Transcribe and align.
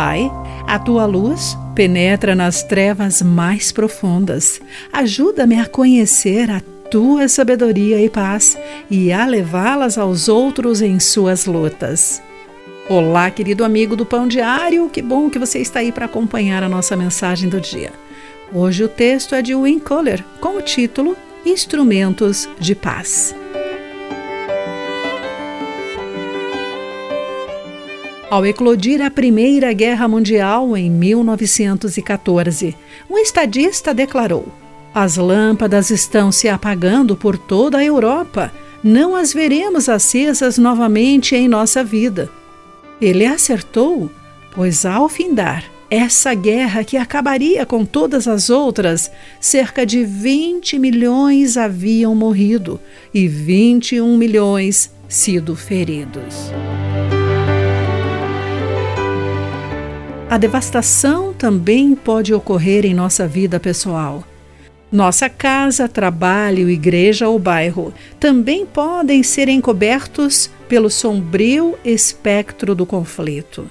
Pai, 0.00 0.30
a 0.64 0.78
tua 0.78 1.06
luz 1.06 1.58
penetra 1.74 2.32
nas 2.32 2.62
trevas 2.62 3.20
mais 3.20 3.72
profundas. 3.72 4.60
Ajuda-me 4.92 5.58
a 5.58 5.66
conhecer 5.66 6.52
a 6.52 6.60
tua 6.88 7.26
sabedoria 7.26 8.00
e 8.00 8.08
paz 8.08 8.56
e 8.88 9.12
a 9.12 9.26
levá-las 9.26 9.98
aos 9.98 10.28
outros 10.28 10.80
em 10.80 11.00
suas 11.00 11.46
lutas. 11.46 12.22
Olá, 12.88 13.28
querido 13.28 13.64
amigo 13.64 13.96
do 13.96 14.06
Pão 14.06 14.28
Diário, 14.28 14.88
que 14.88 15.02
bom 15.02 15.28
que 15.28 15.36
você 15.36 15.58
está 15.58 15.80
aí 15.80 15.90
para 15.90 16.04
acompanhar 16.04 16.62
a 16.62 16.68
nossa 16.68 16.96
mensagem 16.96 17.48
do 17.48 17.60
dia. 17.60 17.90
Hoje 18.52 18.84
o 18.84 18.88
texto 18.88 19.34
é 19.34 19.42
de 19.42 19.52
Win 19.52 19.80
Kohler, 19.80 20.24
com 20.40 20.58
o 20.58 20.62
título 20.62 21.16
Instrumentos 21.44 22.48
de 22.60 22.76
Paz. 22.76 23.34
Ao 28.30 28.44
eclodir 28.44 29.00
a 29.00 29.10
Primeira 29.10 29.72
Guerra 29.72 30.06
Mundial 30.06 30.76
em 30.76 30.90
1914, 30.90 32.76
um 33.08 33.16
estadista 33.16 33.94
declarou: 33.94 34.48
As 34.94 35.16
lâmpadas 35.16 35.88
estão 35.88 36.30
se 36.30 36.46
apagando 36.46 37.16
por 37.16 37.38
toda 37.38 37.78
a 37.78 37.84
Europa. 37.84 38.52
Não 38.84 39.16
as 39.16 39.32
veremos 39.32 39.88
acesas 39.88 40.58
novamente 40.58 41.34
em 41.34 41.48
nossa 41.48 41.82
vida. 41.82 42.30
Ele 43.00 43.24
acertou, 43.24 44.10
pois 44.54 44.84
ao 44.84 45.08
findar 45.08 45.64
essa 45.90 46.34
guerra 46.34 46.84
que 46.84 46.98
acabaria 46.98 47.64
com 47.64 47.82
todas 47.82 48.28
as 48.28 48.50
outras, 48.50 49.10
cerca 49.40 49.86
de 49.86 50.04
20 50.04 50.78
milhões 50.78 51.56
haviam 51.56 52.14
morrido 52.14 52.78
e 53.12 53.26
21 53.26 54.18
milhões 54.18 54.92
sido 55.08 55.56
feridos. 55.56 56.52
A 60.30 60.36
devastação 60.36 61.32
também 61.32 61.94
pode 61.94 62.34
ocorrer 62.34 62.84
em 62.84 62.92
nossa 62.92 63.26
vida 63.26 63.58
pessoal. 63.58 64.22
Nossa 64.92 65.26
casa, 65.30 65.88
trabalho, 65.88 66.68
igreja 66.68 67.26
ou 67.26 67.38
bairro 67.38 67.94
também 68.20 68.66
podem 68.66 69.22
ser 69.22 69.48
encobertos 69.48 70.50
pelo 70.68 70.90
sombrio 70.90 71.78
espectro 71.82 72.74
do 72.74 72.84
conflito. 72.84 73.70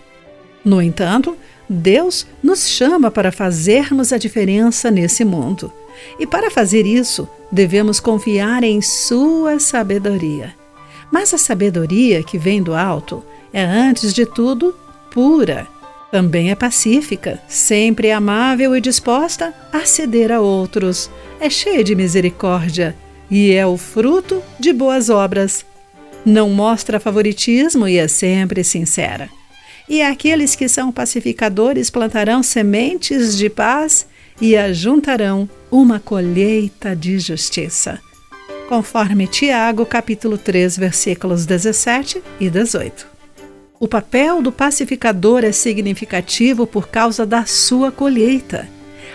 No 0.65 0.81
entanto, 0.81 1.37
Deus 1.69 2.25
nos 2.41 2.67
chama 2.67 3.11
para 3.11 3.31
fazermos 3.31 4.11
a 4.11 4.17
diferença 4.17 4.89
nesse 4.89 5.23
mundo. 5.23 5.71
E 6.19 6.25
para 6.25 6.49
fazer 6.49 6.87
isso, 6.87 7.29
devemos 7.51 7.99
confiar 7.99 8.63
em 8.63 8.81
Sua 8.81 9.59
sabedoria. 9.59 10.55
Mas 11.11 11.35
a 11.35 11.37
sabedoria 11.37 12.23
que 12.23 12.39
vem 12.39 12.63
do 12.63 12.73
alto 12.73 13.23
é, 13.53 13.63
antes 13.63 14.11
de 14.11 14.25
tudo, 14.25 14.75
pura 15.11 15.67
também 16.11 16.51
é 16.51 16.55
pacífica, 16.55 17.39
sempre 17.47 18.11
amável 18.11 18.75
e 18.75 18.81
disposta 18.81 19.53
a 19.71 19.85
ceder 19.85 20.31
a 20.31 20.39
outros. 20.39 21.09
É 21.39 21.49
cheia 21.49 21.83
de 21.83 21.95
misericórdia 21.95 22.95
e 23.29 23.51
é 23.51 23.65
o 23.65 23.77
fruto 23.77 24.41
de 24.59 24.71
boas 24.71 25.09
obras. 25.09 25.65
Não 26.25 26.49
mostra 26.49 26.99
favoritismo 26.99 27.87
e 27.87 27.97
é 27.97 28.07
sempre 28.07 28.63
sincera. 28.63 29.29
E 29.89 30.01
aqueles 30.01 30.55
que 30.55 30.67
são 30.67 30.91
pacificadores 30.91 31.89
plantarão 31.89 32.43
sementes 32.43 33.37
de 33.37 33.49
paz 33.49 34.05
e 34.41 34.55
ajuntarão 34.55 35.49
uma 35.71 35.99
colheita 35.99 36.95
de 36.95 37.19
justiça. 37.19 37.99
Conforme 38.67 39.27
Tiago, 39.27 39.85
capítulo 39.85 40.37
3, 40.37 40.77
versículos 40.77 41.45
17 41.45 42.21
e 42.39 42.49
18. 42.49 43.16
O 43.79 43.87
papel 43.87 44.41
do 44.41 44.51
pacificador 44.51 45.43
é 45.43 45.51
significativo 45.51 46.65
por 46.65 46.87
causa 46.87 47.27
da 47.27 47.45
sua 47.45 47.91
colheita. 47.91 48.67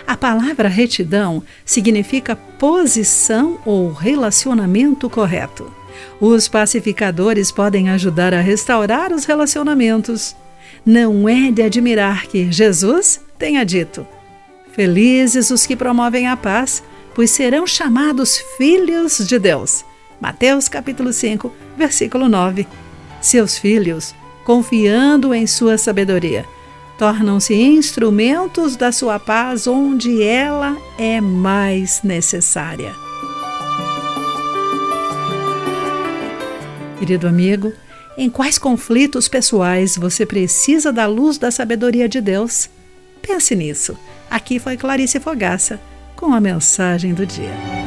A 0.07 0.15
palavra 0.15 0.69
retidão 0.69 1.43
significa 1.65 2.35
posição 2.35 3.59
ou 3.65 3.91
relacionamento 3.91 5.09
correto. 5.09 5.69
Os 6.19 6.47
pacificadores 6.47 7.51
podem 7.51 7.89
ajudar 7.89 8.33
a 8.33 8.39
restaurar 8.39 9.11
os 9.11 9.25
relacionamentos. 9.25 10.33
Não 10.85 11.27
é 11.27 11.51
de 11.51 11.61
admirar 11.61 12.27
que 12.27 12.49
Jesus 12.49 13.19
tenha 13.37 13.65
dito: 13.65 14.07
Felizes 14.71 15.51
os 15.51 15.65
que 15.65 15.75
promovem 15.75 16.27
a 16.27 16.37
paz, 16.37 16.81
pois 17.13 17.31
serão 17.31 17.67
chamados 17.67 18.37
filhos 18.57 19.27
de 19.27 19.37
Deus. 19.37 19.83
Mateus 20.21 20.69
capítulo 20.69 21.11
5, 21.11 21.51
versículo 21.77 22.29
9. 22.29 22.65
Seus 23.21 23.57
filhos 23.57 24.15
confiando 24.43 25.33
em 25.33 25.47
sua 25.47 25.77
sabedoria. 25.77 26.45
Tornam-se 26.97 27.53
instrumentos 27.53 28.75
da 28.75 28.91
sua 28.91 29.19
paz 29.19 29.67
onde 29.67 30.21
ela 30.21 30.77
é 30.97 31.19
mais 31.19 32.01
necessária. 32.03 32.93
Querido 36.99 37.27
amigo, 37.27 37.73
em 38.17 38.29
quais 38.29 38.57
conflitos 38.57 39.27
pessoais 39.27 39.97
você 39.97 40.25
precisa 40.25 40.93
da 40.93 41.05
luz 41.05 41.37
da 41.37 41.51
sabedoria 41.51 42.07
de 42.07 42.21
Deus? 42.21 42.69
Pense 43.21 43.55
nisso. 43.55 43.97
Aqui 44.29 44.59
foi 44.59 44.77
Clarice 44.77 45.19
Fogaça 45.19 45.79
com 46.15 46.33
a 46.33 46.39
mensagem 46.39 47.13
do 47.13 47.25
dia. 47.25 47.82